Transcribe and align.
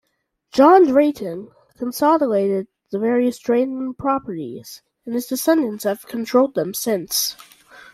John 0.51 0.87
Drayton 0.87 1.49
consolidated 1.77 2.67
the 2.89 2.97
various 2.97 3.37
Drayton 3.37 3.93
properties, 3.93 4.81
and 5.05 5.13
his 5.13 5.27
descendants 5.27 5.83
have 5.83 6.07
controlled 6.07 6.55
them 6.55 6.73
since. 6.73 7.35